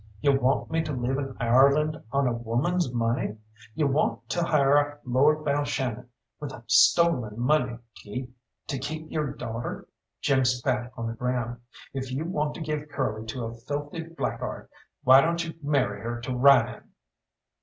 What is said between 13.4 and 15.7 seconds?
a filthy blackguard, why don't you